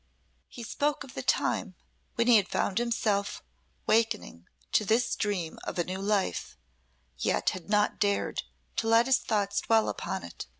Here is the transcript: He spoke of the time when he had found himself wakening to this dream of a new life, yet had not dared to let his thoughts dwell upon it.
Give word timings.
He 0.47 0.63
spoke 0.63 1.03
of 1.03 1.13
the 1.13 1.21
time 1.21 1.75
when 2.15 2.25
he 2.25 2.37
had 2.37 2.47
found 2.47 2.79
himself 2.79 3.43
wakening 3.85 4.47
to 4.71 4.83
this 4.83 5.15
dream 5.15 5.59
of 5.63 5.77
a 5.77 5.83
new 5.83 6.01
life, 6.01 6.57
yet 7.19 7.51
had 7.51 7.69
not 7.69 7.99
dared 7.99 8.41
to 8.77 8.87
let 8.87 9.05
his 9.05 9.19
thoughts 9.19 9.61
dwell 9.61 9.87
upon 9.87 10.23
it. 10.23 10.47